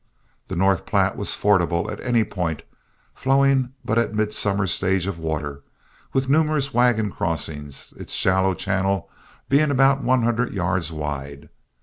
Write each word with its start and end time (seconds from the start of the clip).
The 0.47 0.55
North 0.55 0.87
Platte 0.87 1.15
was 1.15 1.35
fordable 1.35 1.87
at 1.91 2.01
any 2.03 2.23
point, 2.23 2.63
flowing 3.13 3.73
but 3.85 3.99
a 3.99 4.07
midsummer 4.07 4.65
stage 4.65 5.05
of 5.05 5.19
water, 5.19 5.61
with 6.11 6.27
numerous 6.27 6.73
wagon 6.73 7.11
crossings, 7.11 7.93
its 7.97 8.11
shallow 8.13 8.55
channel 8.55 9.11
being 9.47 9.69
about 9.69 10.01
one 10.03 10.23
hundred 10.23 10.53
yards 10.53 10.91
wide. 10.91 11.49